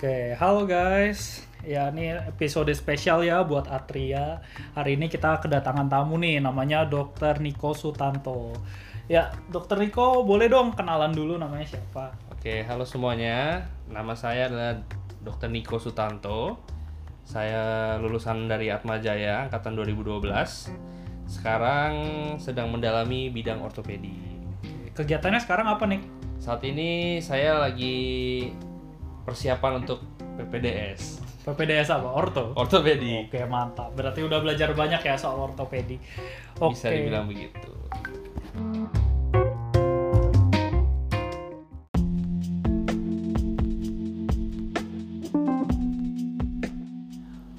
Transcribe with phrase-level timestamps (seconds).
[0.00, 1.44] Oke, halo guys.
[1.60, 4.40] Ya, ini episode spesial ya buat Atria.
[4.72, 7.36] Hari ini kita kedatangan tamu nih, namanya Dr.
[7.36, 8.56] Niko Sutanto.
[9.12, 9.76] Ya, Dr.
[9.76, 12.16] Niko, boleh dong kenalan dulu namanya siapa?
[12.32, 13.68] Oke, halo semuanya.
[13.92, 14.80] Nama saya adalah
[15.20, 15.52] Dr.
[15.52, 16.64] Niko Sutanto.
[17.28, 20.24] Saya lulusan dari Atma Jaya angkatan 2012.
[21.28, 21.92] Sekarang
[22.40, 24.16] sedang mendalami bidang ortopedi.
[24.96, 26.00] Kegiatannya sekarang apa nih?
[26.40, 28.48] Saat ini saya lagi
[29.30, 31.22] persiapan untuk PPDS.
[31.46, 32.10] PPDS apa?
[32.10, 32.50] Orto?
[32.58, 33.30] Ortopedi.
[33.30, 33.94] Oke, mantap.
[33.94, 36.02] Berarti udah belajar banyak ya soal ortopedi.
[36.58, 36.74] Oke.
[36.74, 37.70] Bisa dibilang begitu.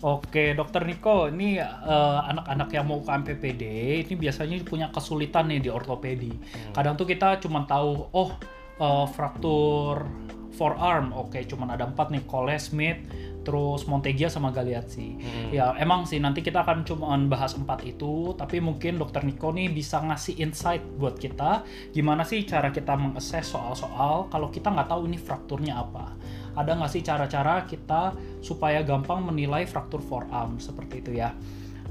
[0.01, 3.63] Oke, Dokter Niko, ini eh, anak-anak yang mau UKM PPD
[4.01, 6.33] ini biasanya punya kesulitan nih di ortopedi.
[6.73, 8.33] Kadang tuh kita cuma tahu, oh
[8.81, 10.09] eh, fraktur
[10.51, 12.99] forearm, oke, cuman ada empat nih, Cole Smith,
[13.41, 15.17] terus Montegia sama Galeazzi.
[15.49, 19.71] Ya, emang sih nanti kita akan cuma bahas empat itu, tapi mungkin Dokter Niko nih
[19.71, 25.09] bisa ngasih insight buat kita, gimana sih cara kita mengakses soal-soal kalau kita nggak tahu
[25.09, 26.13] ini frakturnya apa
[26.55, 28.11] ada nggak sih cara-cara kita
[28.43, 31.31] supaya gampang menilai fraktur forearm seperti itu ya?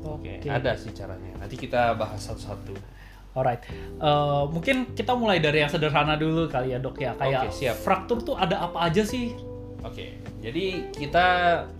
[0.05, 1.36] Oke, ada sih caranya.
[1.41, 2.99] Nanti kita bahas satu-satu.
[3.41, 3.64] Alright,
[4.00, 7.12] Eh, mungkin kita mulai dari yang sederhana dulu kali ya dok ya.
[7.20, 7.77] Kayak Oke, siap.
[7.80, 9.36] fraktur tuh ada apa aja sih?
[9.84, 11.27] Oke, jadi kita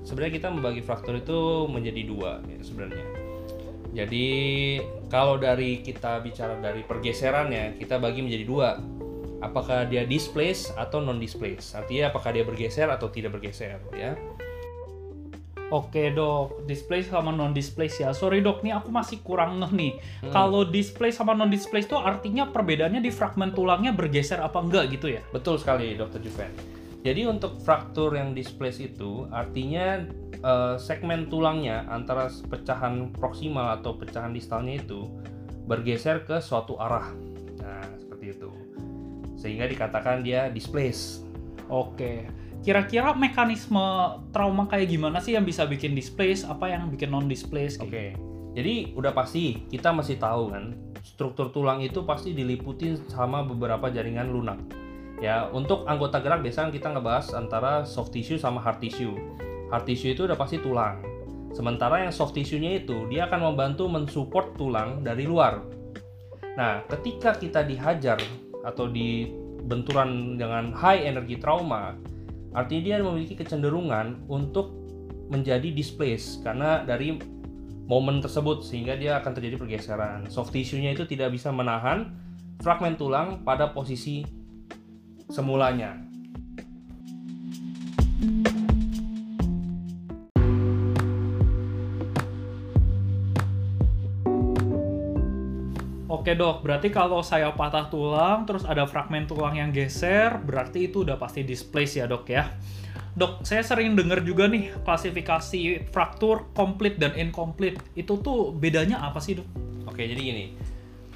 [0.05, 3.05] sebenarnya kita membagi fraktur itu menjadi dua ya, sebenarnya.
[3.92, 4.28] Jadi
[5.08, 8.69] kalau dari kita bicara dari pergeserannya, kita bagi menjadi dua.
[9.41, 11.72] Apakah dia displace atau non displace?
[11.72, 14.12] Artinya apakah dia bergeser atau tidak bergeser, ya?
[15.70, 18.10] Oke dok, display sama non display ya.
[18.10, 19.92] Sorry dok, nih aku masih kurang ngeh nih.
[20.26, 20.32] Hmm.
[20.34, 25.14] Kalau display sama non display itu artinya perbedaannya di fragmen tulangnya bergeser apa enggak gitu
[25.14, 25.22] ya?
[25.30, 26.18] Betul sekali, Dr.
[26.18, 26.50] Juven.
[27.00, 30.04] Jadi untuk fraktur yang displace itu artinya
[30.36, 35.09] eh, segmen tulangnya antara pecahan proksimal atau pecahan distalnya itu
[35.70, 37.14] bergeser ke suatu arah.
[37.62, 38.50] Nah, seperti itu.
[39.38, 41.22] Sehingga dikatakan dia displace.
[41.70, 42.26] Oke.
[42.60, 47.81] Kira-kira mekanisme trauma kayak gimana sih yang bisa bikin displace, apa yang bikin non displace?
[47.81, 48.12] Oke.
[48.53, 54.28] Jadi udah pasti kita masih tahu kan struktur tulang itu pasti diliputi sama beberapa jaringan
[54.28, 54.60] lunak.
[55.21, 59.12] Ya, untuk anggota gerak biasanya kita ngebahas antara soft tissue sama hard tissue.
[59.69, 61.04] Hard tissue itu udah pasti tulang.
[61.53, 65.60] Sementara yang soft tissue-nya itu dia akan membantu mensupport tulang dari luar.
[66.56, 68.16] Nah, ketika kita dihajar
[68.65, 69.28] atau di
[69.66, 72.00] benturan dengan high energy trauma,
[72.53, 74.75] artinya dia memiliki kecenderungan untuk
[75.31, 77.15] menjadi displace karena dari
[77.87, 80.27] momen tersebut sehingga dia akan terjadi pergeseran.
[80.31, 82.15] Soft tissue-nya itu tidak bisa menahan
[82.62, 84.27] fragmen tulang pada posisi
[85.31, 86.09] semulanya.
[96.20, 101.00] Oke dok, berarti kalau saya patah tulang, terus ada fragmen tulang yang geser, berarti itu
[101.00, 102.60] udah pasti displace ya dok ya.
[103.16, 107.80] Dok, saya sering dengar juga nih klasifikasi fraktur complete dan incomplete.
[107.97, 109.48] Itu tuh bedanya apa sih dok?
[109.88, 110.53] Oke, jadi gini.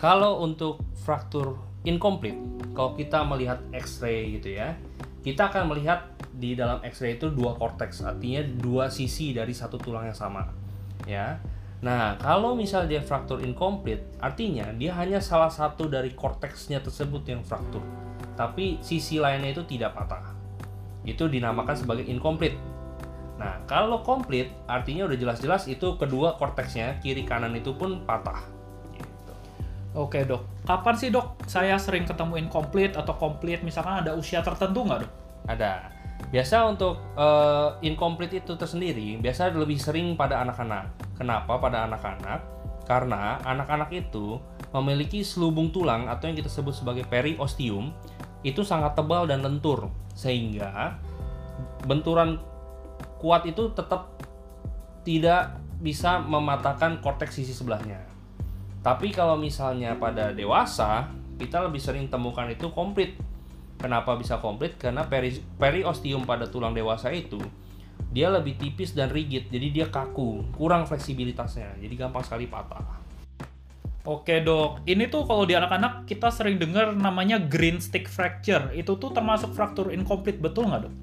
[0.01, 2.41] Kalau untuk fraktur incomplete,
[2.73, 4.73] kalau kita melihat X-ray gitu ya,
[5.21, 10.09] kita akan melihat di dalam X-ray itu dua korteks, artinya dua sisi dari satu tulang
[10.09, 10.49] yang sama.
[11.05, 11.45] Ya.
[11.85, 17.45] Nah, kalau misal dia fraktur incomplete, artinya dia hanya salah satu dari korteksnya tersebut yang
[17.45, 17.85] fraktur,
[18.41, 20.33] tapi sisi lainnya itu tidak patah.
[21.05, 22.57] Itu dinamakan sebagai incomplete.
[23.37, 28.41] Nah, kalau complete, artinya udah jelas-jelas itu kedua korteksnya, kiri kanan itu pun patah.
[28.97, 29.33] Gitu.
[29.93, 33.61] Oke dok, kapan sih dok saya sering ketemu incomplete atau complete?
[33.61, 35.13] Misalkan ada usia tertentu nggak dok?
[35.53, 35.94] Ada.
[36.33, 41.17] Biasa untuk eh, incomplete itu tersendiri, biasa lebih sering pada anak-anak.
[41.21, 42.41] Kenapa pada anak-anak?
[42.85, 44.37] Karena anak-anak itu
[44.75, 47.95] memiliki selubung tulang atau yang kita sebut sebagai periosteum
[48.45, 51.01] itu sangat tebal dan lentur sehingga
[51.89, 52.37] benturan
[53.23, 54.21] kuat itu tetap
[55.01, 58.01] tidak bisa mematahkan korteks sisi sebelahnya.
[58.85, 61.09] Tapi kalau misalnya pada dewasa,
[61.41, 63.17] kita lebih sering temukan itu komplit.
[63.85, 64.81] Kenapa bisa komplit?
[64.81, 67.37] Karena peri periosteum pada tulang dewasa itu
[68.15, 72.81] dia lebih tipis dan rigid, jadi dia kaku, kurang fleksibilitasnya, jadi gampang sekali patah.
[74.09, 78.73] Oke dok, ini tuh kalau di anak-anak kita sering dengar namanya green stick fracture.
[78.73, 80.95] Itu tuh termasuk fraktur incomplete, betul nggak dok?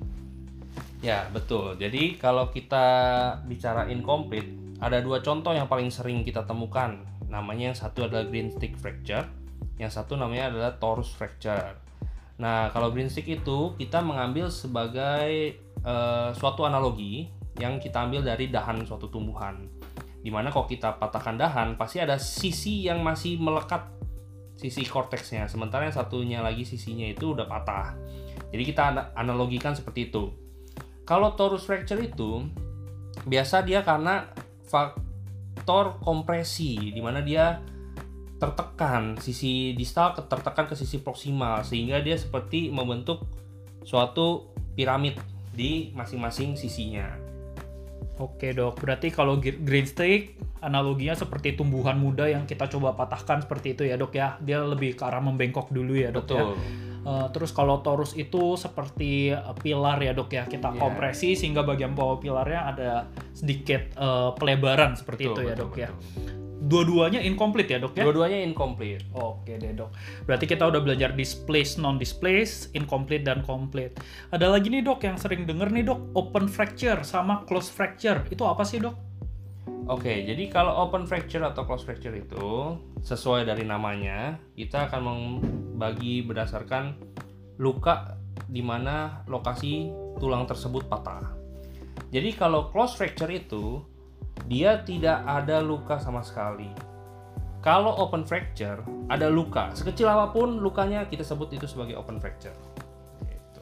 [1.06, 1.78] Ya, betul.
[1.78, 2.86] Jadi kalau kita
[3.46, 4.50] bicara incomplete,
[4.82, 7.06] ada dua contoh yang paling sering kita temukan.
[7.30, 9.30] Namanya yang satu adalah green stick fracture,
[9.78, 11.91] yang satu namanya adalah torus fracture.
[12.42, 17.30] Nah, kalau green stick itu kita mengambil sebagai eh, suatu analogi
[17.62, 19.70] yang kita ambil dari dahan suatu tumbuhan.
[20.22, 23.94] Di mana kalau kita patahkan dahan, pasti ada sisi yang masih melekat
[24.58, 27.98] sisi korteksnya, sementara yang satunya lagi sisinya itu udah patah.
[28.54, 30.30] Jadi kita ana- analogikan seperti itu.
[31.02, 32.46] Kalau torus fracture itu
[33.26, 34.30] biasa dia karena
[34.70, 37.58] faktor kompresi, di mana dia
[38.42, 43.22] tertekan sisi distal tertekan ke sisi proksimal sehingga dia seperti membentuk
[43.86, 45.22] suatu piramid
[45.54, 47.06] di masing-masing sisinya.
[48.18, 53.78] Oke dok, berarti kalau green stick analoginya seperti tumbuhan muda yang kita coba patahkan seperti
[53.78, 54.38] itu ya dok ya.
[54.42, 56.46] Dia lebih ke arah membengkok dulu ya dok ya.
[56.46, 56.58] Betul.
[57.02, 60.46] Eh, terus kalau torus itu seperti eh, pilar ya dok ya.
[60.46, 60.82] Kita Iya.
[60.82, 62.90] kompresi sehingga bagian bawah pilarnya ada
[63.34, 65.90] sedikit eh, pelebaran seperti Betul, itu ya betul, dok ya.
[66.62, 68.06] Dua-duanya incomplete ya dok ya.
[68.06, 69.02] Dua-duanya incomplete.
[69.18, 69.90] Oke deh dok.
[70.30, 73.98] Berarti kita udah belajar displace, non displace, incomplete dan complete.
[74.30, 78.22] Ada lagi nih dok yang sering denger nih dok, open fracture sama close fracture.
[78.30, 78.94] Itu apa sih dok?
[79.90, 86.22] Oke, jadi kalau open fracture atau close fracture itu sesuai dari namanya, kita akan membagi
[86.22, 86.94] berdasarkan
[87.58, 89.90] luka di mana lokasi
[90.22, 91.34] tulang tersebut patah.
[92.14, 93.82] Jadi kalau close fracture itu
[94.46, 96.70] dia tidak ada luka sama sekali.
[97.62, 102.58] Kalau open fracture ada luka, sekecil apa pun lukanya kita sebut itu sebagai open fracture.
[103.30, 103.62] Gitu.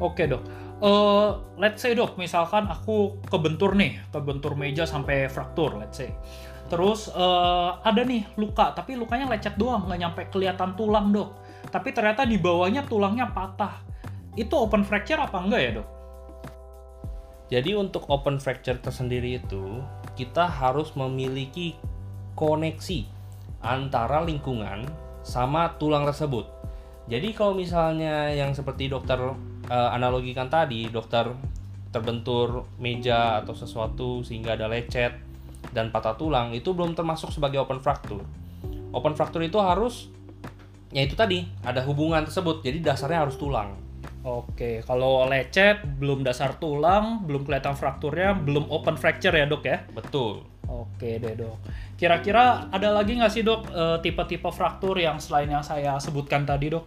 [0.00, 0.42] Oke dok.
[0.78, 6.08] Eh, let's say dok, misalkan aku kebentur nih, kebentur meja sampai fraktur, let's say.
[6.72, 11.36] Terus eh, ada nih luka, tapi lukanya lecet doang, nggak nyampe kelihatan tulang dok.
[11.68, 13.84] Tapi ternyata di bawahnya tulangnya patah.
[14.38, 15.88] Itu open fracture apa enggak ya dok?
[17.48, 19.80] Jadi untuk open fracture tersendiri itu
[20.18, 21.78] kita harus memiliki
[22.34, 23.06] koneksi
[23.62, 24.82] antara lingkungan
[25.22, 26.50] sama tulang tersebut.
[27.06, 29.22] Jadi kalau misalnya yang seperti dokter
[29.70, 31.30] eh, analogikan tadi, dokter
[31.88, 35.14] terbentur meja atau sesuatu sehingga ada lecet
[35.72, 38.20] dan patah tulang itu belum termasuk sebagai open fracture.
[38.92, 40.10] Open fracture itu harus
[40.92, 42.60] ya itu tadi ada hubungan tersebut.
[42.60, 43.87] Jadi dasarnya harus tulang.
[44.28, 49.88] Oke, kalau lecet belum dasar tulang, belum kelihatan frakturnya, belum open fracture ya dok ya?
[49.88, 50.44] Betul.
[50.68, 51.56] Oke deh dok.
[51.96, 56.68] Kira-kira ada lagi nggak sih dok eh, tipe-tipe fraktur yang selain yang saya sebutkan tadi
[56.68, 56.84] dok?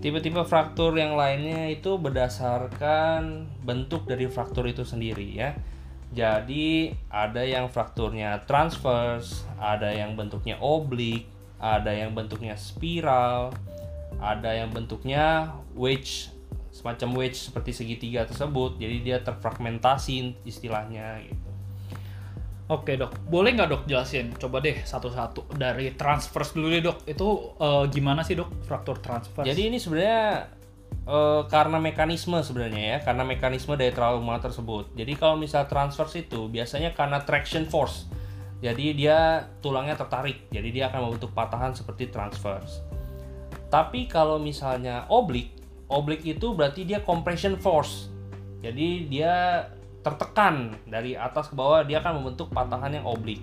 [0.00, 5.52] Tipe-tipe fraktur yang lainnya itu berdasarkan bentuk dari fraktur itu sendiri ya.
[6.16, 11.28] Jadi ada yang frakturnya transverse, ada yang bentuknya oblik,
[11.60, 13.52] ada yang bentuknya spiral,
[14.20, 16.32] ada yang bentuknya wedge,
[16.72, 18.80] semacam wedge seperti segitiga tersebut.
[18.80, 21.46] Jadi dia terfragmentasi istilahnya gitu.
[22.66, 24.34] Oke dok, boleh nggak dok jelasin?
[24.34, 26.98] Coba deh satu-satu dari transverse dulu deh dok.
[27.06, 29.46] Itu eh, gimana sih dok fraktur transverse?
[29.46, 30.50] Jadi ini sebenarnya
[31.06, 34.98] eh, karena mekanisme sebenarnya ya, karena mekanisme dari trauma tersebut.
[34.98, 38.10] Jadi kalau misal transverse itu biasanya karena traction force.
[38.58, 42.95] Jadi dia tulangnya tertarik, jadi dia akan membentuk patahan seperti transverse.
[43.66, 45.50] Tapi kalau misalnya oblik,
[45.90, 48.08] oblik itu berarti dia compression force.
[48.62, 49.66] Jadi dia
[50.06, 53.42] tertekan dari atas ke bawah, dia akan membentuk patahan yang oblik.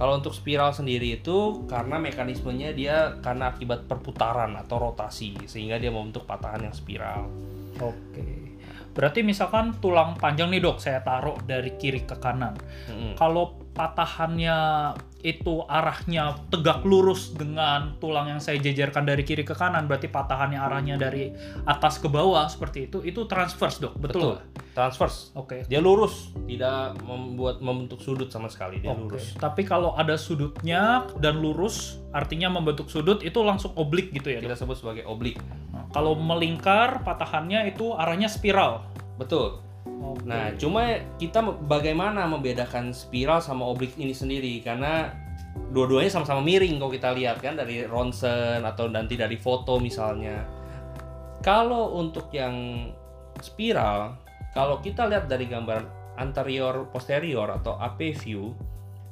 [0.00, 5.92] Kalau untuk spiral sendiri itu karena mekanismenya dia karena akibat perputaran atau rotasi sehingga dia
[5.92, 7.28] membentuk patahan yang spiral.
[7.76, 8.56] Oke.
[8.96, 12.56] Berarti misalkan tulang panjang nih dok, saya taruh dari kiri ke kanan.
[12.88, 13.12] Mm-mm.
[13.12, 14.58] Kalau patahannya
[15.24, 20.60] itu arahnya tegak lurus dengan tulang yang saya jejerkan dari kiri ke kanan, berarti patahannya
[20.60, 21.32] arahnya dari
[21.64, 24.36] atas ke bawah seperti itu, itu transverse dok, betul?
[24.36, 24.36] Betul.
[24.76, 25.32] Transverse.
[25.32, 25.64] Oke.
[25.68, 29.16] Dia lurus, tidak membuat membentuk sudut sama sekali, dia Oke.
[29.16, 29.32] lurus.
[29.40, 34.52] Tapi kalau ada sudutnya dan lurus, artinya membentuk sudut itu langsung oblik gitu ya dok?
[34.52, 35.40] Kita sebut sebagai oblik.
[35.72, 38.84] Nah, kalau melingkar, patahannya itu arahnya spiral.
[39.16, 39.69] Betul.
[39.86, 40.26] Oke.
[40.28, 45.12] Nah, cuma kita bagaimana membedakan spiral sama oblik ini sendiri karena
[45.70, 50.44] dua-duanya sama-sama miring kalau kita lihat kan dari ronsen atau nanti dari foto misalnya.
[51.40, 52.88] Kalau untuk yang
[53.40, 54.20] spiral,
[54.52, 55.88] kalau kita lihat dari gambar
[56.20, 58.52] anterior posterior atau AP view,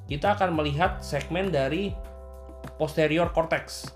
[0.05, 1.97] kita akan melihat segmen dari
[2.77, 3.89] posterior cortex.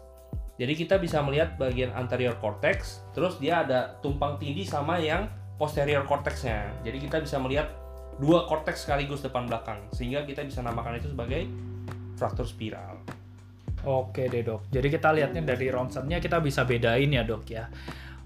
[0.56, 5.28] Jadi kita bisa melihat bagian anterior cortex, terus dia ada tumpang tindih sama yang
[5.62, 6.74] posterior cortexnya.
[6.82, 7.70] Jadi kita bisa melihat
[8.18, 11.46] dua cortex sekaligus depan belakang, sehingga kita bisa namakan itu sebagai
[12.18, 12.98] fraktur spiral.
[13.86, 14.66] Oke deh dok.
[14.74, 17.70] Jadi kita lihatnya dari ronsennya kita bisa bedain ya dok ya.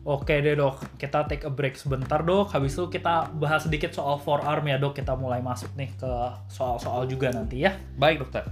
[0.05, 0.97] Oke deh dok.
[0.97, 2.57] Kita take a break sebentar dok.
[2.57, 4.97] Habis itu kita bahas sedikit soal forearm ya dok.
[4.97, 6.13] Kita mulai masuk nih ke
[6.49, 7.73] soal-soal juga nanti ya.
[7.97, 8.49] Baik dokter.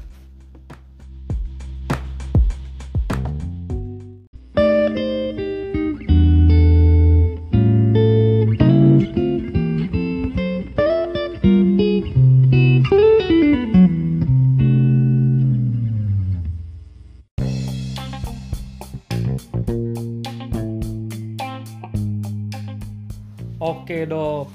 [23.85, 24.49] Oke dok,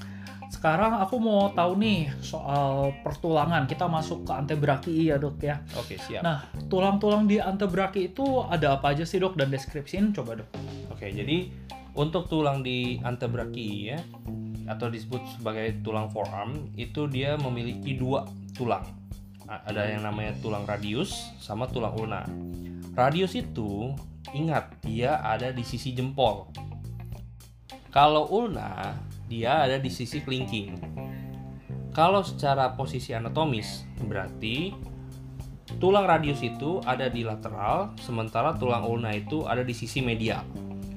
[0.50, 3.70] sekarang aku mau tahu nih soal pertulangan.
[3.70, 5.62] Kita masuk ke antebraki ya dok ya.
[5.78, 6.26] Oke, siap.
[6.26, 10.50] Nah, tulang-tulang di antebraki itu ada apa aja sih dok dan deskripsiin coba dok.
[10.90, 11.46] Oke, jadi
[11.94, 14.02] untuk tulang di antebraki ya
[14.66, 18.26] atau disebut sebagai tulang forearm itu dia memiliki dua
[18.58, 18.82] tulang.
[19.46, 22.26] Ada yang namanya tulang radius sama tulang ulna.
[22.98, 23.94] Radius itu
[24.34, 26.50] ingat dia ada di sisi jempol.
[27.90, 30.76] Kalau ulna dia ada di sisi kelingking.
[31.94, 34.74] Kalau secara posisi anatomis berarti
[35.78, 40.42] tulang radius itu ada di lateral sementara tulang ulna itu ada di sisi medial.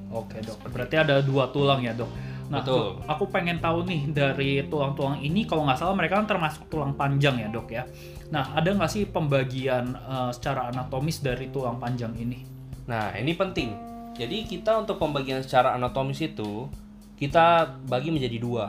[0.09, 2.09] Oke dok, berarti ada dua tulang ya dok.
[2.53, 3.01] Nah, Betul.
[3.09, 7.39] Aku pengen tahu nih dari tulang-tulang ini, kalau nggak salah mereka kan termasuk tulang panjang
[7.39, 7.87] ya dok ya.
[8.29, 12.45] Nah, ada nggak sih pembagian eh, secara anatomis dari tulang panjang ini?
[12.85, 13.69] Nah, ini penting.
[14.13, 16.69] Jadi kita untuk pembagian secara anatomis itu
[17.17, 18.65] kita bagi menjadi dua.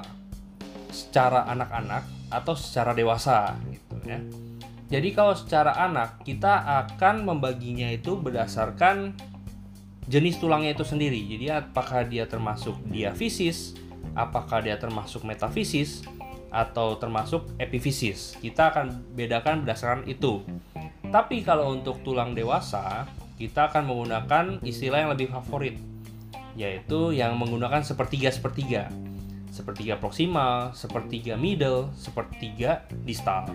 [0.94, 4.18] Secara anak-anak atau secara dewasa gitu ya.
[4.90, 9.16] Jadi kalau secara anak kita akan membaginya itu berdasarkan
[10.06, 11.18] jenis tulangnya itu sendiri.
[11.24, 13.74] Jadi apakah dia termasuk diafisis,
[14.12, 16.04] apakah dia termasuk metafisis
[16.54, 18.38] atau termasuk epifisis.
[18.38, 20.44] Kita akan bedakan berdasarkan itu.
[21.08, 25.74] Tapi kalau untuk tulang dewasa, kita akan menggunakan istilah yang lebih favorit,
[26.54, 28.90] yaitu yang menggunakan sepertiga sepertiga,
[29.54, 33.50] sepertiga proksimal, sepertiga middle, sepertiga distal.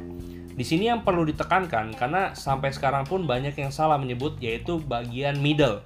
[0.55, 5.39] Di sini yang perlu ditekankan karena sampai sekarang pun banyak yang salah menyebut yaitu bagian
[5.39, 5.79] middle.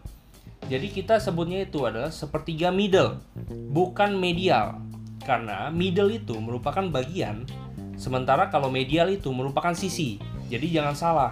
[0.66, 3.22] Jadi kita sebutnya itu adalah sepertiga middle,
[3.70, 4.80] bukan medial.
[5.22, 7.46] Karena middle itu merupakan bagian,
[7.96, 10.18] sementara kalau medial itu merupakan sisi.
[10.50, 11.32] Jadi jangan salah.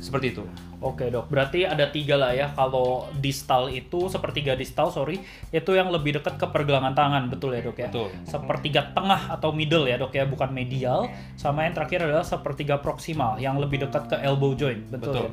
[0.00, 0.44] Seperti itu.
[0.80, 2.48] Oke dok, berarti ada tiga lah ya.
[2.56, 5.20] Kalau distal itu sepertiga distal, sorry,
[5.52, 7.92] itu yang lebih dekat ke pergelangan tangan, betul ya dok ya?
[7.92, 8.08] Betul.
[8.24, 11.12] Sepertiga tengah atau middle ya dok ya, bukan medial.
[11.36, 15.28] Sama yang terakhir adalah sepertiga proksimal, yang lebih dekat ke elbow joint, betul, Betul.
[15.28, 15.32] ya?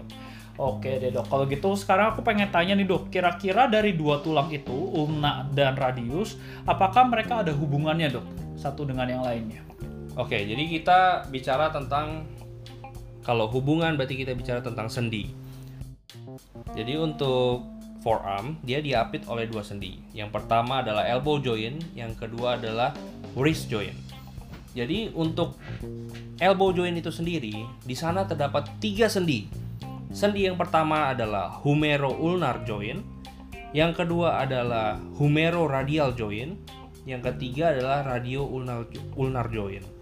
[0.58, 4.51] Oke deh dok, kalau gitu sekarang aku pengen tanya nih dok, kira-kira dari dua tulang
[4.51, 6.36] itu, ulna dan radius,
[6.68, 8.25] apakah mereka ada hubungannya dok,
[8.60, 9.63] satu dengan yang lainnya?
[10.18, 12.25] Oke, jadi kita bicara tentang
[13.28, 15.28] kalau hubungan berarti kita bicara tentang sendi.
[16.72, 17.68] Jadi untuk
[18.00, 20.00] forearm dia diapit oleh dua sendi.
[20.16, 22.96] Yang pertama adalah elbow joint, yang kedua adalah
[23.36, 24.00] wrist joint.
[24.72, 25.60] Jadi untuk
[26.40, 29.52] elbow joint itu sendiri di sana terdapat tiga sendi.
[30.16, 33.04] Sendi yang pertama adalah humero-ulnar joint,
[33.76, 36.56] yang kedua adalah humero-radial joint,
[37.04, 38.88] yang ketiga adalah radio-ulnar
[39.20, 39.97] ulnar joint.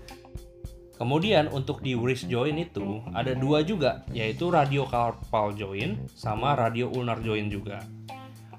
[0.96, 7.52] Kemudian untuk di wrist joint itu ada dua juga, yaitu radiocarpal joint sama radio-ulnar joint
[7.52, 7.84] juga.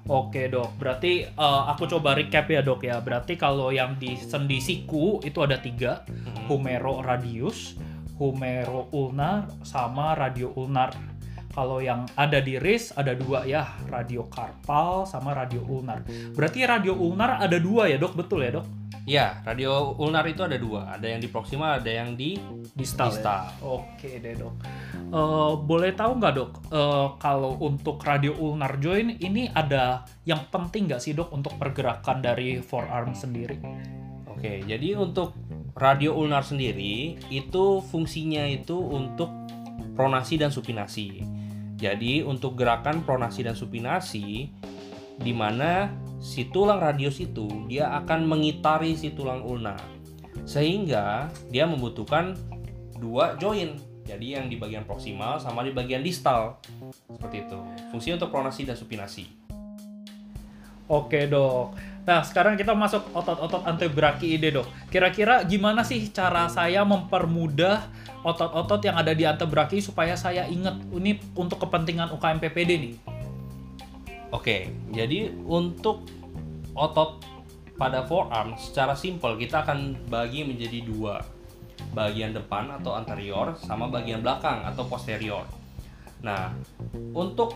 [0.07, 3.03] Oke dok, berarti eh, aku coba recap ya dok ya.
[3.03, 6.07] Berarti kalau yang di sendi siku itu ada tiga,
[6.47, 7.75] humero radius,
[8.15, 11.16] humero ulnar, sama radio ulnar.
[11.57, 16.05] Kalau yang ada di wrist ada dua ya, radio karpal sama radio ulnar.
[16.37, 18.65] Berarti radio ulnar ada dua ya dok, betul ya dok?
[19.09, 22.37] Ya, radio ulnar itu ada dua, ada yang di proximal, ada yang di
[22.77, 23.09] Distal.
[23.09, 23.49] Distal.
[23.49, 23.65] Ya?
[23.65, 24.53] Oke deh dok.
[24.93, 30.85] Eh, boleh tahu nggak dok, eh, kalau untuk radio ulnar joint ini ada yang penting
[30.85, 33.57] nggak sih dok untuk pergerakan dari forearm sendiri?
[34.29, 35.33] Oke, jadi untuk
[35.73, 39.33] radio ulnar sendiri itu fungsinya itu untuk
[39.97, 41.36] pronasi dan supinasi.
[41.77, 44.49] Jadi untuk gerakan pronasi dan supinasi
[45.17, 49.77] di mana si tulang radius itu dia akan mengitari si tulang ulna.
[50.43, 52.33] Sehingga dia membutuhkan
[52.97, 53.77] dua joint.
[54.07, 56.57] Jadi yang di bagian proksimal sama di bagian distal.
[57.13, 57.59] Seperti itu.
[57.93, 59.46] Fungsi untuk pronasi dan supinasi.
[60.87, 61.75] Oke dok.
[62.07, 64.67] Nah sekarang kita masuk otot-otot antebraki ide dok.
[64.87, 67.83] Kira-kira gimana sih cara saya mempermudah
[68.23, 72.93] otot-otot yang ada di antebraki supaya saya ingat ini untuk kepentingan UKM PPD nih.
[74.31, 76.07] Oke, jadi untuk
[76.75, 77.23] otot
[77.75, 81.21] pada forearm secara simpel kita akan bagi menjadi dua
[81.93, 85.45] bagian depan atau anterior sama bagian belakang atau posterior.
[86.25, 86.49] Nah,
[87.13, 87.53] untuk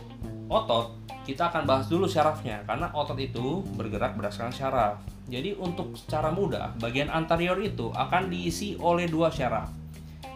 [0.52, 4.98] otot kita akan bahas dulu syarafnya karena otot itu bergerak berdasarkan syaraf.
[5.30, 9.70] Jadi untuk secara mudah bagian anterior itu akan diisi oleh dua syaraf.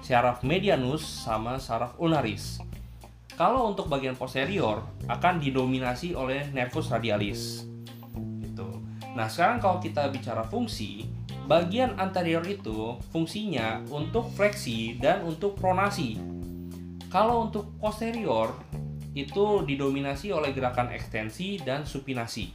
[0.06, 2.62] Syaraf medianus sama syaraf ulnaris.
[3.36, 7.68] Kalau untuk bagian posterior akan didominasi oleh nervus radialis.
[8.40, 8.70] Gitu.
[9.18, 11.04] Nah, sekarang kalau kita bicara fungsi,
[11.44, 16.16] bagian anterior itu fungsinya untuk fleksi dan untuk pronasi.
[17.12, 18.56] Kalau untuk posterior,
[19.16, 22.52] itu didominasi oleh gerakan ekstensi dan supinasi.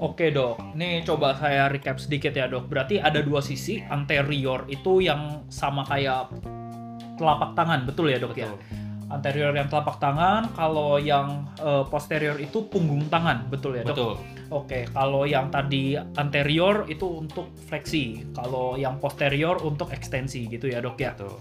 [0.00, 2.66] Oke dok, nih coba saya recap sedikit ya dok.
[2.66, 6.34] Berarti ada dua sisi, anterior itu yang sama kayak
[7.14, 8.50] telapak tangan, betul ya dok ya?
[9.12, 13.94] Anterior yang telapak tangan, kalau yang eh, posterior itu punggung tangan, betul ya dok?
[13.94, 14.14] Betul.
[14.50, 20.82] Oke, kalau yang tadi anterior itu untuk fleksi, kalau yang posterior untuk ekstensi gitu ya
[20.82, 21.14] dok ya?
[21.14, 21.38] Betul.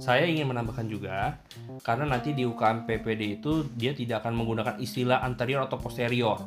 [0.00, 1.38] Saya ingin menambahkan juga
[1.80, 6.38] karena nanti di UKM PPD itu dia tidak akan menggunakan istilah anterior atau posterior.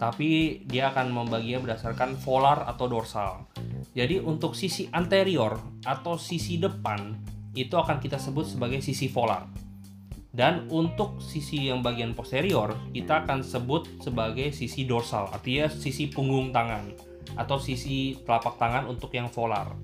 [0.00, 3.44] Tapi dia akan membaginya berdasarkan volar atau dorsal.
[3.92, 7.18] Jadi untuk sisi anterior atau sisi depan
[7.52, 9.44] itu akan kita sebut sebagai sisi volar.
[10.30, 16.54] Dan untuk sisi yang bagian posterior kita akan sebut sebagai sisi dorsal, artinya sisi punggung
[16.54, 16.86] tangan
[17.34, 19.74] atau sisi telapak tangan untuk yang volar.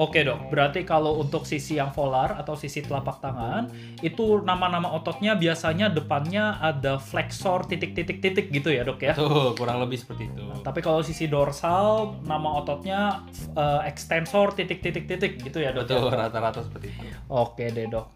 [0.00, 3.68] Oke dok, berarti kalau untuk sisi yang volar atau sisi telapak tangan
[4.00, 9.12] itu nama-nama ototnya biasanya depannya ada flexor titik-titik-titik gitu ya dok ya.
[9.12, 10.40] Tuh, kurang lebih seperti itu.
[10.64, 15.84] Tapi kalau sisi dorsal nama ototnya eh, extensor titik-titik-titik gitu ya dok.
[15.84, 16.00] ya?
[16.00, 17.04] Betul, rata-rata seperti itu.
[17.28, 18.08] Oke deh dok.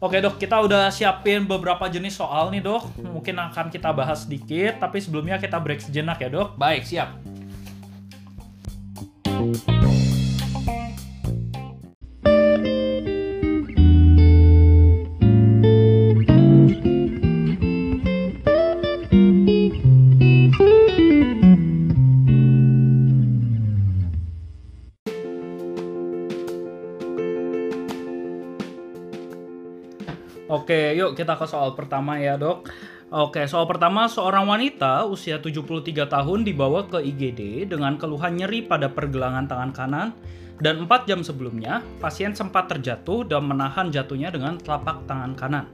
[0.00, 2.88] Oke dok, kita udah siapin beberapa jenis soal nih dok.
[3.04, 6.56] Mungkin akan kita bahas sedikit, tapi sebelumnya kita break sejenak ya dok.
[6.56, 7.37] Baik, siap.
[31.18, 32.70] Kita ke soal pertama ya, Dok.
[33.10, 38.86] Oke, soal pertama seorang wanita usia 73 tahun dibawa ke IGD dengan keluhan nyeri pada
[38.86, 40.08] pergelangan tangan kanan
[40.62, 45.66] dan 4 jam sebelumnya pasien sempat terjatuh dan menahan jatuhnya dengan telapak tangan kanan.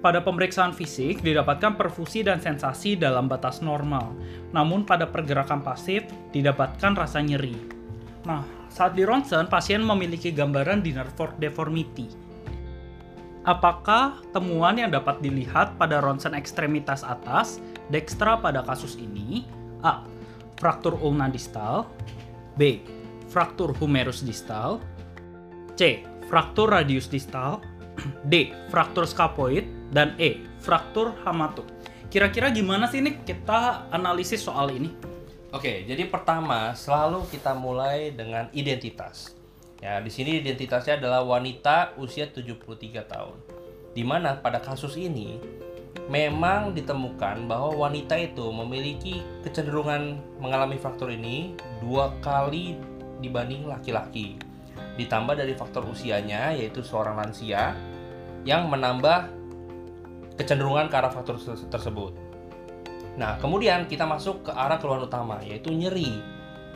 [0.00, 4.14] Pada pemeriksaan fisik didapatkan perfusi dan sensasi dalam batas normal,
[4.50, 7.54] namun pada pergerakan pasif didapatkan rasa nyeri.
[8.26, 12.31] Nah, saat di ronsen pasien memiliki gambaran dinner fork deformity.
[13.42, 17.58] Apakah temuan yang dapat dilihat pada ronsen ekstremitas atas
[17.90, 19.42] dekstra pada kasus ini
[19.82, 20.06] A.
[20.62, 21.90] Fraktur ulna distal
[22.54, 22.86] B.
[23.26, 24.78] Fraktur humerus distal
[25.74, 26.06] C.
[26.30, 27.58] Fraktur radius distal
[28.30, 28.54] D.
[28.70, 30.46] Fraktur scapuloid dan E.
[30.62, 31.66] Fraktur hamato
[32.12, 34.92] Kira-kira gimana sih nih kita analisis soal ini?
[35.50, 39.41] Oke, jadi pertama selalu kita mulai dengan identitas.
[39.82, 43.34] Ya, di sini identitasnya adalah wanita usia 73 tahun.
[43.92, 45.42] Di mana pada kasus ini
[46.06, 52.78] memang ditemukan bahwa wanita itu memiliki kecenderungan mengalami faktor ini dua kali
[53.18, 54.38] dibanding laki-laki.
[54.94, 57.74] Ditambah dari faktor usianya yaitu seorang lansia
[58.46, 59.34] yang menambah
[60.38, 62.14] kecenderungan ke arah faktor terse- tersebut.
[63.18, 66.22] Nah, kemudian kita masuk ke arah keluhan utama yaitu nyeri.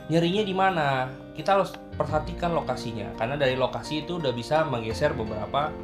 [0.07, 0.89] Nyerinya di mana?
[1.35, 5.75] Kita harus perhatikan lokasinya karena dari lokasi itu udah bisa menggeser beberapa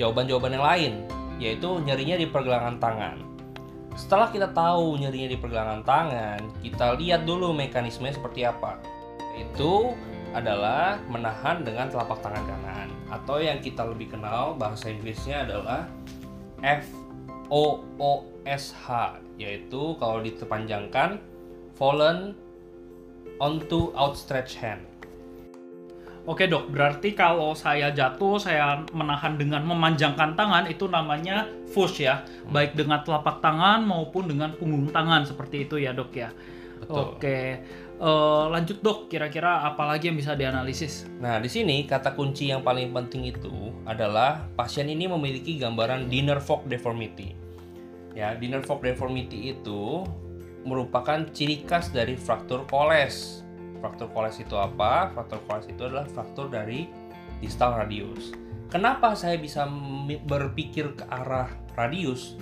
[0.00, 0.92] jawaban-jawaban yang lain
[1.38, 3.16] yaitu nyerinya di pergelangan tangan.
[3.94, 8.78] Setelah kita tahu nyerinya di pergelangan tangan, kita lihat dulu mekanismenya seperti apa.
[9.38, 9.94] Itu
[10.34, 15.86] adalah menahan dengan telapak tangan kanan atau yang kita lebih kenal bahasa Inggrisnya adalah
[16.58, 16.90] F
[17.54, 21.22] O O S H yaitu kalau ditepanjangkan
[21.78, 22.34] fallen
[23.38, 24.84] onto outstretched hand.
[26.24, 32.24] Oke dok, berarti kalau saya jatuh, saya menahan dengan memanjangkan tangan itu namanya push ya,
[32.48, 36.32] baik dengan telapak tangan maupun dengan punggung tangan seperti itu ya dok ya.
[36.80, 37.20] Betul.
[37.20, 37.60] Oke,
[37.94, 41.06] Eh, lanjut dok, kira-kira apa lagi yang bisa dianalisis?
[41.22, 46.42] Nah, di sini kata kunci yang paling penting itu adalah pasien ini memiliki gambaran dinner
[46.42, 47.38] fork deformity.
[48.18, 50.02] Ya, dinner fork deformity itu
[50.64, 53.44] merupakan ciri khas dari fraktur koles.
[53.78, 55.12] Fraktur koles itu apa?
[55.12, 56.88] Fraktur koles itu adalah fraktur dari
[57.38, 58.32] distal radius.
[58.72, 59.68] Kenapa saya bisa
[60.24, 62.34] berpikir ke arah radius?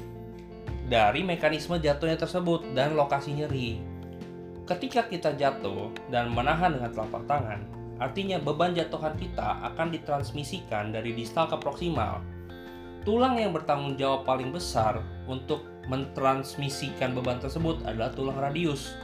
[0.86, 3.82] Dari mekanisme jatuhnya tersebut dan lokasi nyeri.
[4.62, 7.60] Ketika kita jatuh dan menahan dengan telapak tangan,
[7.98, 12.22] artinya beban jatuhan kita akan ditransmisikan dari distal ke proksimal.
[13.02, 18.94] Tulang yang bertanggung jawab paling besar untuk mentransmisikan beban tersebut adalah tulang radius.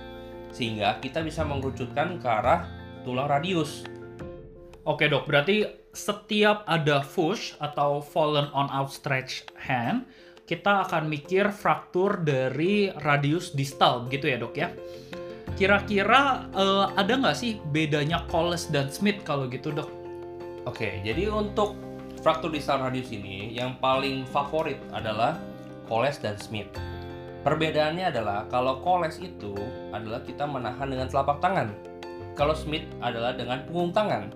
[0.54, 2.68] Sehingga kita bisa mengerucutkan ke arah
[3.02, 3.86] tulang radius.
[4.88, 10.08] Oke dok, berarti setiap ada push atau fallen on outstretched hand,
[10.48, 14.72] kita akan mikir fraktur dari radius distal, begitu ya dok ya?
[15.60, 19.90] Kira-kira eh, ada nggak sih bedanya Coles dan Smith kalau gitu dok?
[20.64, 21.76] Oke, jadi untuk
[22.24, 25.36] fraktur distal radius ini yang paling favorit adalah
[25.88, 26.68] Coles dan Smith.
[27.42, 29.56] Perbedaannya adalah kalau Coles itu
[29.90, 31.72] adalah kita menahan dengan telapak tangan.
[32.36, 34.30] Kalau Smith adalah dengan punggung tangan.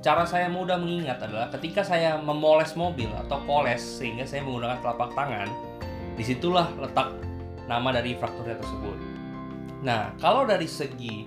[0.00, 5.10] Cara saya mudah mengingat adalah ketika saya memoles mobil atau koles sehingga saya menggunakan telapak
[5.18, 5.50] tangan,
[6.14, 7.10] di situlah letak
[7.66, 8.98] nama dari frakturnya tersebut.
[9.82, 11.26] Nah, kalau dari segi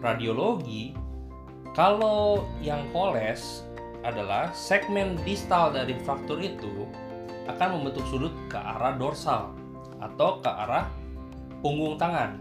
[0.00, 0.96] radiologi,
[1.76, 3.68] kalau yang koles
[4.00, 6.88] adalah segmen distal dari fraktur itu
[7.46, 9.54] akan membentuk sudut ke arah dorsal
[10.02, 10.90] atau ke arah
[11.62, 12.38] punggung tangan.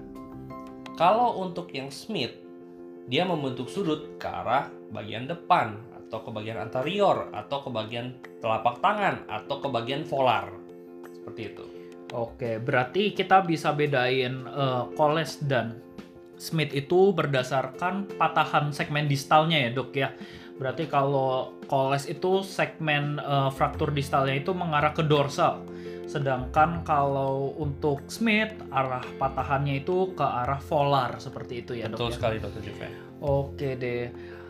[0.95, 2.33] Kalau untuk yang Smith,
[3.05, 8.79] dia membentuk sudut ke arah bagian depan atau ke bagian anterior atau ke bagian telapak
[8.79, 10.49] tangan atau ke bagian volar.
[11.09, 11.65] Seperti itu.
[12.13, 15.81] Oke, berarti kita bisa bedain uh, Coles dan
[16.37, 20.13] Smith itu berdasarkan patahan segmen distalnya ya dok ya.
[20.55, 25.65] Berarti kalau Coles itu segmen uh, fraktur distalnya itu mengarah ke dorsal.
[26.05, 32.11] Sedangkan kalau untuk Smith arah patahannya itu ke arah volar seperti itu ya Betul dok.
[32.13, 32.15] ya?
[32.15, 32.61] sekali Dr.
[32.61, 32.91] Juven.
[33.19, 34.03] Oke deh.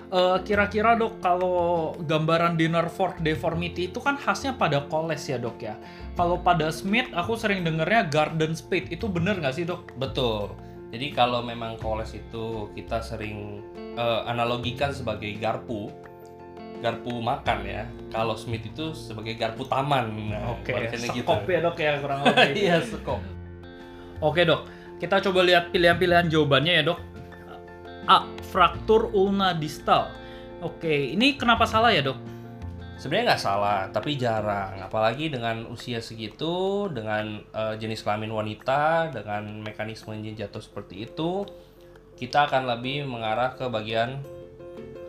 [0.06, 5.58] Eh, kira-kira dok kalau gambaran dinner fork deformity itu kan khasnya pada Coles ya dok
[5.58, 5.74] ya.
[6.14, 9.98] Kalau pada Smith aku sering dengernya garden spade itu bener nggak sih dok?
[9.98, 10.54] Betul.
[10.94, 13.60] Jadi kalau memang koles itu kita sering
[13.96, 15.90] eh, analogikan sebagai garpu,
[16.84, 17.84] garpu makan ya.
[18.12, 20.12] Kalau Smith itu sebagai garpu taman.
[20.32, 22.52] Nah, Oke, bahasanya sekop ya dok ya kurang lebih.
[22.54, 23.20] Iya, sekop.
[24.24, 24.68] Oke dok,
[25.00, 27.00] kita coba lihat pilihan-pilihan jawabannya ya dok.
[28.06, 28.30] A.
[28.54, 30.14] Fraktur ulna distal.
[30.62, 32.16] Oke, ini kenapa salah ya dok?
[32.96, 34.80] Sebenarnya nggak salah, tapi jarang.
[34.80, 41.44] Apalagi dengan usia segitu, dengan eh, jenis kelamin wanita, dengan mekanismenya jatuh seperti itu,
[42.16, 44.24] kita akan lebih mengarah ke bagian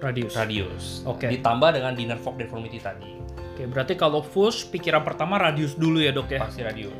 [0.03, 0.37] Radius.
[0.37, 0.85] radius.
[1.09, 1.31] Oke.
[1.31, 3.17] Ditambah dengan dinner fork deformity tadi,
[3.57, 6.45] Oke, berarti kalau fush pikiran pertama radius dulu ya dok ya.
[6.45, 6.93] pasti radius.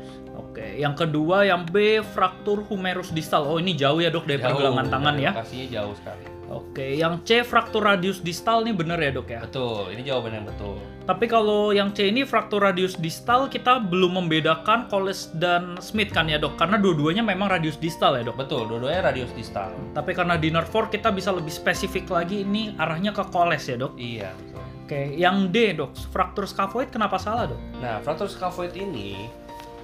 [0.57, 3.45] Oke, yang kedua yang B fraktur humerus distal.
[3.45, 5.29] Oh ini jauh ya dok dari Jauh, pergelangan tangan ya.
[5.37, 6.23] Lokasinya jauh sekali.
[6.49, 9.45] Oke, yang C fraktur radius distal nih bener ya dok ya.
[9.45, 10.81] Betul, ini jawaban yang betul.
[11.05, 16.25] Tapi kalau yang C ini fraktur radius distal kita belum membedakan Coles dan Smith kan
[16.25, 18.41] ya dok, karena dua-duanya memang radius distal ya dok.
[18.41, 19.69] Betul, dua-duanya radius distal.
[19.93, 23.93] Tapi karena dinner fork kita bisa lebih spesifik lagi ini arahnya ke Coles ya dok.
[23.93, 24.63] Iya, betul.
[24.89, 27.61] Oke, yang D dok, fraktur scaphoid kenapa salah dok?
[27.77, 29.29] Nah, fraktur scaphoid ini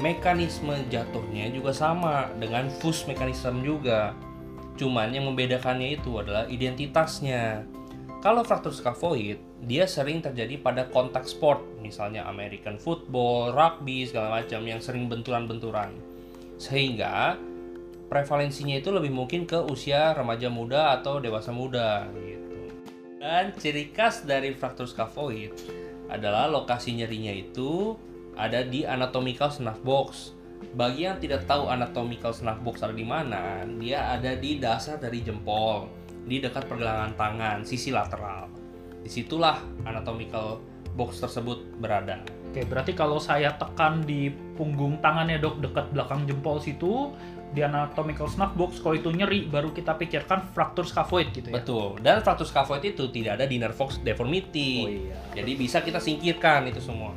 [0.02, 4.18] mekanisme jatuhnya juga sama dengan fus mekanisme juga.
[4.74, 7.62] Cuman yang membedakannya itu adalah identitasnya.
[8.24, 14.64] Kalau fraktur scaphoid, dia sering terjadi pada kontak sport, misalnya American football, rugby, segala macam
[14.64, 15.92] yang sering benturan-benturan.
[16.56, 17.36] Sehingga
[18.08, 22.60] prevalensinya itu lebih mungkin ke usia remaja muda atau dewasa muda gitu.
[23.20, 25.52] Dan ciri khas dari fraktur scaphoid
[26.08, 27.96] adalah lokasi nyerinya itu
[28.38, 30.34] ada di anatomical snuff box.
[30.74, 35.22] Bagi yang tidak tahu anatomical snuff box ada di mana, dia ada di dasar dari
[35.22, 35.92] jempol,
[36.24, 38.48] di dekat pergelangan tangan, sisi lateral.
[39.04, 40.64] Di situlah anatomical
[40.96, 42.24] box tersebut berada.
[42.54, 47.10] Oke, berarti kalau saya tekan di punggung tangannya dok dekat belakang jempol situ
[47.54, 51.62] di anatomical snuff box kalau itu nyeri baru kita pikirkan fraktur scaphoid gitu ya.
[51.62, 52.02] Betul.
[52.02, 54.74] Dan fraktur scaphoid itu tidak ada di nerve box deformity.
[54.82, 55.18] Oh iya.
[55.42, 57.14] Jadi bisa kita singkirkan itu semua.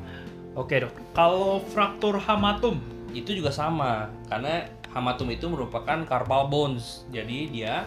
[0.56, 0.92] Oke dok.
[1.12, 2.80] Kalau fraktur hamatum,
[3.16, 7.04] Itu juga sama karena hamatum itu merupakan carpal bones.
[7.12, 7.84] Jadi dia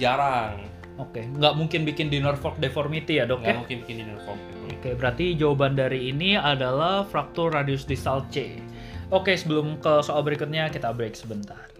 [0.00, 0.60] jarang
[0.96, 3.58] oke, nggak mungkin bikin dinner fork deformity ya dok nggak ya.
[3.60, 4.76] mungkin bikin di box deformity.
[4.76, 8.60] Oke, berarti jawaban dari ini adalah fraktur radius distal C.
[9.12, 11.75] Oke, sebelum ke soal berikutnya kita break sebentar.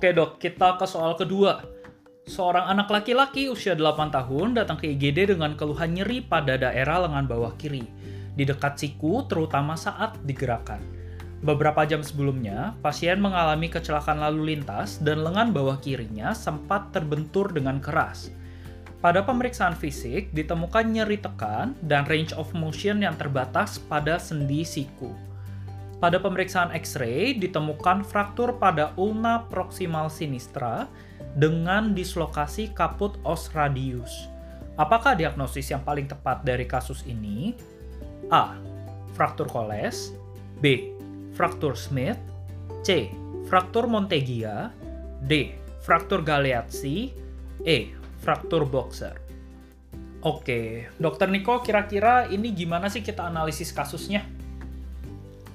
[0.00, 1.60] Oke dok, kita ke soal kedua.
[2.24, 7.28] Seorang anak laki-laki usia 8 tahun datang ke IGD dengan keluhan nyeri pada daerah lengan
[7.28, 7.84] bawah kiri,
[8.32, 10.80] di dekat siku terutama saat digerakkan.
[11.44, 17.76] Beberapa jam sebelumnya, pasien mengalami kecelakaan lalu lintas dan lengan bawah kirinya sempat terbentur dengan
[17.76, 18.32] keras.
[19.04, 25.12] Pada pemeriksaan fisik, ditemukan nyeri tekan dan range of motion yang terbatas pada sendi siku.
[26.00, 30.88] Pada pemeriksaan X-ray ditemukan fraktur pada ulna proximal sinistra
[31.36, 34.32] dengan dislokasi kaput os radius.
[34.80, 37.52] Apakah diagnosis yang paling tepat dari kasus ini?
[38.32, 38.56] A.
[39.12, 40.16] Fraktur Coles
[40.64, 40.96] B.
[41.36, 42.16] Fraktur Smith
[42.80, 43.12] C.
[43.44, 44.72] Fraktur Montegia
[45.20, 45.52] D.
[45.84, 47.12] Fraktur Galeazzi
[47.60, 47.92] E.
[48.24, 49.20] Fraktur Boxer
[50.24, 54.39] Oke, Dokter Niko, kira-kira ini gimana sih kita analisis kasusnya?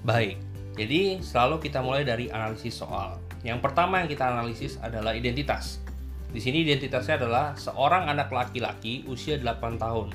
[0.06, 0.38] Baik,
[0.78, 3.18] jadi selalu kita mulai dari analisis soal.
[3.42, 5.82] Yang pertama yang kita analisis adalah identitas.
[6.30, 10.14] Di sini identitasnya adalah seorang anak laki-laki usia 8 tahun.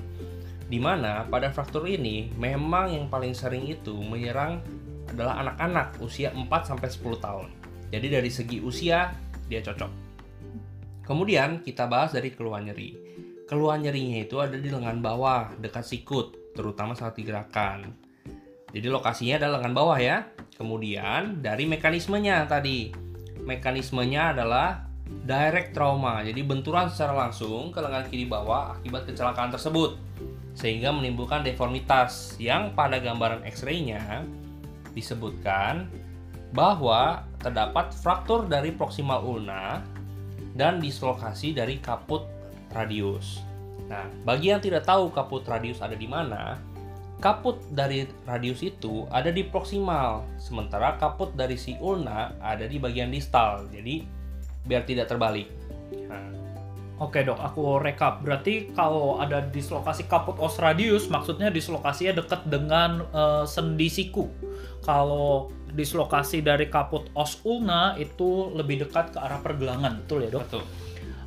[0.70, 4.62] Di mana pada fraktur ini memang yang paling sering itu menyerang
[5.10, 7.50] adalah anak-anak usia 4 sampai 10 tahun.
[7.90, 9.10] Jadi dari segi usia
[9.50, 9.90] dia cocok.
[11.02, 12.94] Kemudian kita bahas dari keluhan nyeri.
[13.42, 18.09] Keluhan nyerinya itu ada di lengan bawah, dekat sikut, terutama saat digerakkan.
[18.70, 20.26] Jadi lokasinya adalah lengan bawah ya.
[20.54, 22.92] Kemudian dari mekanismenya tadi.
[23.40, 24.86] Mekanismenya adalah
[25.26, 26.22] direct trauma.
[26.22, 29.98] Jadi benturan secara langsung ke lengan kiri bawah akibat kecelakaan tersebut.
[30.54, 34.26] Sehingga menimbulkan deformitas yang pada gambaran X-ray-nya
[34.92, 35.86] disebutkan
[36.50, 39.80] bahwa terdapat fraktur dari proximal ulna
[40.58, 42.26] dan dislokasi dari kaput
[42.74, 43.42] radius.
[43.86, 46.58] Nah, bagi yang tidak tahu kaput radius ada di mana,
[47.20, 53.12] kaput dari radius itu ada di proksimal, sementara kaput dari si ulna ada di bagian
[53.12, 53.68] distal.
[53.68, 54.02] Jadi
[54.64, 55.46] biar tidak terbalik.
[56.08, 56.40] Nah,
[57.00, 58.20] Oke dok, aku rekap.
[58.20, 64.28] Berarti kalau ada dislokasi kaput os radius, maksudnya dislokasinya dekat dengan eh, sendi siku.
[64.84, 70.44] Kalau dislokasi dari kaput os ulna itu lebih dekat ke arah pergelangan, betul ya dok?
[70.44, 70.64] betul.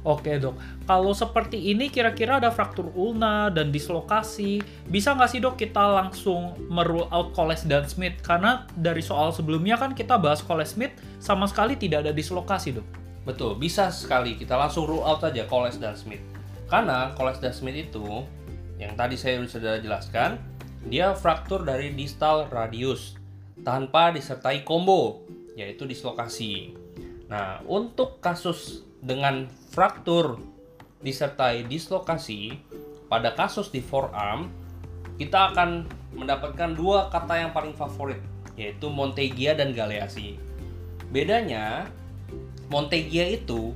[0.03, 4.59] Oke dok, kalau seperti ini kira-kira ada fraktur ulna dan dislokasi,
[4.91, 8.19] bisa nggak sih dok kita langsung merule out Coles dan Smith?
[8.19, 10.91] Karena dari soal sebelumnya kan kita bahas Coles Smith
[11.23, 12.87] sama sekali tidak ada dislokasi dok.
[13.23, 16.19] Betul, bisa sekali kita langsung rule out aja Coles dan Smith.
[16.67, 18.27] Karena Coles dan Smith itu
[18.75, 20.35] yang tadi saya sudah jelaskan,
[20.83, 23.15] dia fraktur dari distal radius
[23.63, 25.23] tanpa disertai combo,
[25.55, 26.75] yaitu dislokasi.
[27.31, 30.37] Nah, untuk kasus dengan fraktur
[31.01, 32.61] disertai dislokasi
[33.09, 34.53] pada kasus di forearm,
[35.17, 38.21] kita akan mendapatkan dua kata yang paling favorit,
[38.53, 40.37] yaitu Montegia dan Galeasi.
[41.09, 41.89] Bedanya,
[42.69, 43.73] Montegia itu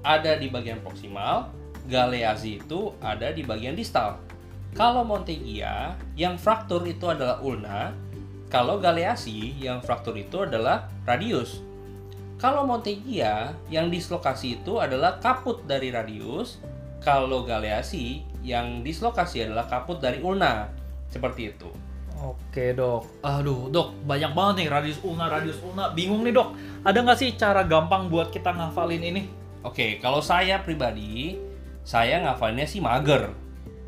[0.00, 1.52] ada di bagian proksimal,
[1.84, 4.16] Galeazzi itu ada di bagian distal.
[4.72, 7.92] Kalau Montegia yang fraktur itu adalah ulna,
[8.48, 11.60] kalau Galeazzi yang fraktur itu adalah radius.
[12.36, 16.60] Kalau Montegia yang dislokasi itu adalah kaput dari radius,
[17.00, 20.68] kalau Galeazzi yang dislokasi adalah kaput dari ulna.
[21.08, 21.72] Seperti itu.
[22.16, 26.52] Oke dok, aduh dok banyak banget nih radius ulna radius ulna, bingung nih dok.
[26.84, 29.22] Ada nggak sih cara gampang buat kita ngafalin ini?
[29.64, 31.40] Oke, kalau saya pribadi,
[31.84, 33.32] saya ngafalinnya sih mager.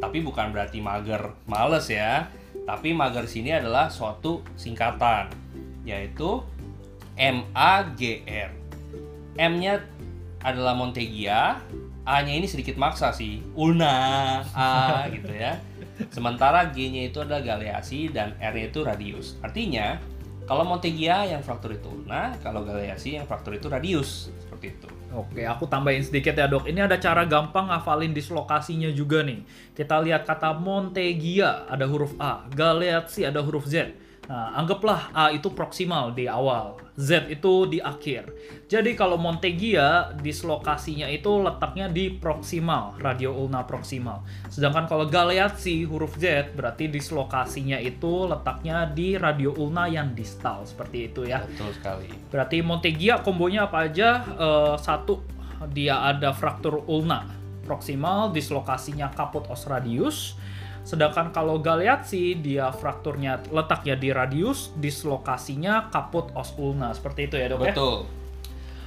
[0.00, 2.32] Tapi bukan berarti mager males ya.
[2.64, 5.32] Tapi mager sini adalah suatu singkatan,
[5.88, 6.44] yaitu
[7.18, 8.50] MAGR.
[9.38, 9.82] M-nya
[10.42, 11.58] adalah Montegia,
[12.08, 14.70] A-nya ini sedikit maksa sih, ulna, A
[15.14, 15.60] gitu ya.
[16.08, 19.36] Sementara G-nya itu adalah Galeasi dan R-nya itu radius.
[19.44, 19.98] Artinya,
[20.48, 24.32] kalau Montegia yang fraktur itu ulna, kalau Galeasi yang fraktur itu radius.
[24.40, 24.88] Seperti itu.
[25.12, 26.64] Oke, aku tambahin sedikit ya dok.
[26.64, 29.44] Ini ada cara gampang ngafalin dislokasinya juga nih.
[29.76, 33.92] Kita lihat kata Montegia ada huruf A, Galeazzi ada huruf Z.
[34.28, 38.28] Nah, anggaplah A itu proksimal di awal, Z itu di akhir.
[38.68, 44.20] Jadi kalau Montegia dislokasinya itu letaknya di proksimal, radio ulna proksimal.
[44.52, 51.08] Sedangkan kalau Galeazzi huruf Z berarti dislokasinya itu letaknya di radio ulna yang distal seperti
[51.08, 51.40] itu ya.
[51.48, 52.12] Betul sekali.
[52.28, 54.28] Berarti Montegia kombonya apa aja?
[54.28, 55.24] Eh, satu,
[55.72, 57.38] dia ada fraktur ulna
[57.68, 60.40] proksimal, dislokasinya kaput os radius.
[60.88, 66.96] Sedangkan kalau Galeazzi, dia frakturnya letaknya di radius, dislokasinya kaput os ulna.
[66.96, 67.76] Seperti itu ya dok ya?
[67.76, 68.08] Betul.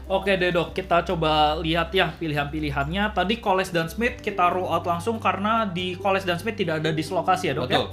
[0.09, 3.13] Oke deh dok, kita coba lihat ya pilihan-pilihannya.
[3.13, 6.89] Tadi Coles dan Smith kita rule out langsung karena di Coles dan Smith tidak ada
[6.89, 7.85] dislokasi ya dok ya?
[7.85, 7.87] Betul.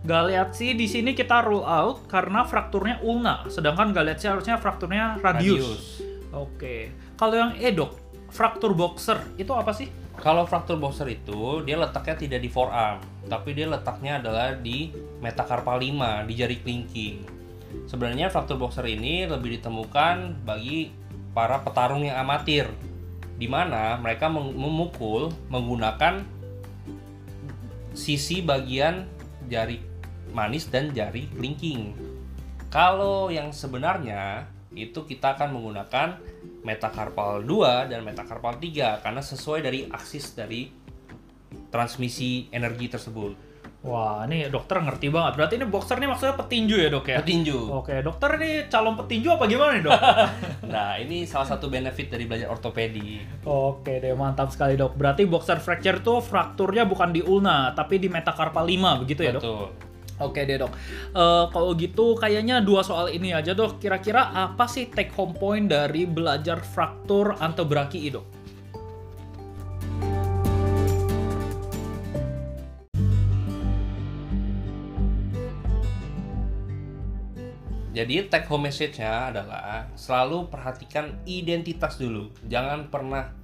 [0.00, 5.58] Galeazzi di sini kita rule out karena frakturnya ulna, sedangkan Galeazzi harusnya frakturnya radius.
[5.58, 5.84] Radius.
[6.30, 6.94] Oke.
[7.18, 7.98] Kalau yang E dok,
[8.30, 9.90] fraktur boxer itu apa sih?
[10.18, 12.98] Kalau fraktur boxer itu dia letaknya tidak di forearm,
[13.30, 14.90] tapi dia letaknya adalah di
[15.22, 17.16] metakarpal 5 di jari kelingking.
[17.86, 20.90] Sebenarnya fraktur boxer ini lebih ditemukan bagi
[21.30, 22.66] para petarung yang amatir,
[23.38, 26.26] di mana mereka memukul menggunakan
[27.94, 29.06] sisi bagian
[29.46, 29.80] jari
[30.34, 31.94] manis dan jari kelingking.
[32.70, 36.08] Kalau yang sebenarnya itu kita akan menggunakan
[36.60, 40.68] metakarpal 2 dan metakarpal 3 karena sesuai dari aksis dari
[41.70, 43.50] transmisi energi tersebut.
[43.80, 45.40] Wah, ini dokter ngerti banget.
[45.40, 47.24] Berarti ini boxer ini maksudnya petinju ya dok ya?
[47.24, 47.58] Petinju.
[47.80, 50.00] Oke, dokter ini calon petinju apa gimana nih dok?
[50.70, 53.18] Nah, ini salah satu benefit dari belajar ortopedi.
[53.42, 54.94] Oke deh, mantap sekali dok.
[55.00, 59.42] Berarti boxer fracture tuh frakturnya bukan di ulna, tapi di metacarpal 5, begitu ya dok?
[59.42, 59.89] Betul.
[60.20, 60.72] Oke deh dok.
[61.16, 63.80] Eh, kalau gitu kayaknya dua soal ini aja dok.
[63.80, 68.40] Kira-kira apa sih take home point dari belajar fraktur antebraki dok?
[77.90, 82.32] Jadi take home message-nya adalah selalu perhatikan identitas dulu.
[82.48, 83.34] Jangan pernah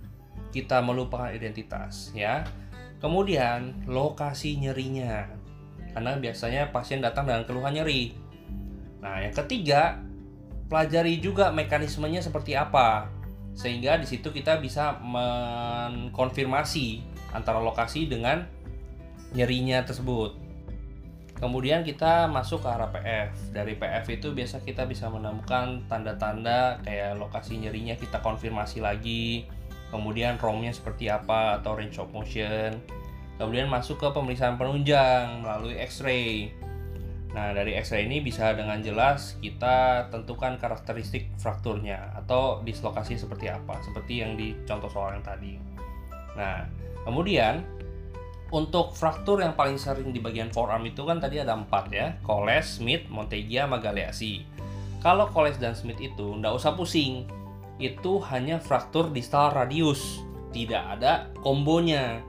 [0.49, 2.41] kita melupakan identitas ya.
[2.97, 5.36] Kemudian lokasi nyerinya.
[5.97, 8.13] Karena biasanya pasien datang dengan keluhan nyeri.
[9.01, 9.97] Nah, yang ketiga,
[10.69, 13.09] pelajari juga mekanismenya seperti apa.
[13.57, 17.01] Sehingga di situ kita bisa mengkonfirmasi
[17.33, 18.45] antara lokasi dengan
[19.33, 20.37] nyerinya tersebut.
[21.41, 23.57] Kemudian kita masuk ke arah PF.
[23.57, 29.49] Dari PF itu biasa kita bisa menemukan tanda-tanda kayak lokasi nyerinya kita konfirmasi lagi.
[29.89, 32.77] Kemudian ROM-nya seperti apa atau range of motion.
[33.37, 36.57] Kemudian masuk ke pemeriksaan penunjang melalui X-ray.
[37.37, 43.77] Nah, dari X-ray ini bisa dengan jelas kita tentukan karakteristik frakturnya atau dislokasi seperti apa,
[43.85, 45.61] seperti yang di contoh soal yang tadi.
[46.33, 46.65] Nah,
[47.05, 47.61] kemudian
[48.55, 52.79] untuk fraktur yang paling sering di bagian forearm itu kan tadi ada empat ya, Coles,
[52.79, 54.47] Smith, Montegia, Magaleasi.
[55.03, 57.27] Kalau Coles dan Smith itu nggak usah pusing,
[57.77, 62.23] itu hanya fraktur distal radius, tidak ada kombonya.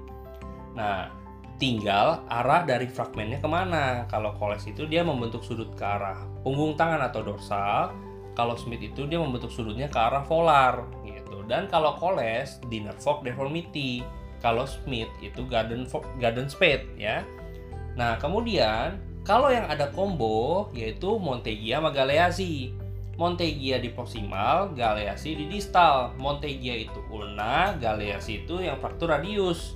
[0.77, 1.09] Nah,
[1.57, 4.05] tinggal arah dari fragmennya ke mana.
[4.07, 7.91] Kalau Coles itu dia membentuk sudut ke arah punggung tangan atau dorsal,
[8.37, 11.41] kalau Smith itu dia membentuk sudutnya ke arah volar gitu.
[11.49, 14.05] Dan kalau Coles di nerve fork deformity,
[14.37, 15.89] kalau Smith itu garden
[16.21, 17.25] garden spade ya.
[17.97, 22.71] Nah, kemudian kalau yang ada combo yaitu Montegia sama Galeazzi.
[23.17, 26.13] Montegia di proximal, Galeazzi di distal.
[26.21, 29.73] Montegia itu ulna, Galeazzi itu yang fraktur radius.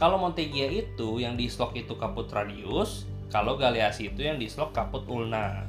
[0.00, 4.76] Kalau Montegia itu yang di slok itu kaput radius, kalau Galeazzi itu yang di slok
[4.76, 5.64] kaput ulna.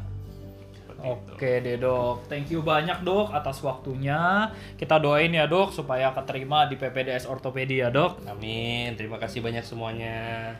[0.73, 1.31] Seperti itu.
[1.35, 4.51] Oke deh dok, thank you banyak dok atas waktunya.
[4.75, 8.23] Kita doain ya dok supaya keterima di PPDS Ortopedi ya dok.
[8.27, 8.95] Amin.
[8.99, 10.53] Terima kasih banyak semuanya.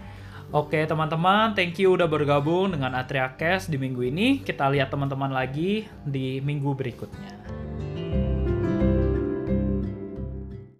[0.53, 4.37] Oke teman-teman, thank you udah bergabung dengan Atria Cash di minggu ini.
[4.45, 7.62] Kita lihat teman-teman lagi di minggu berikutnya.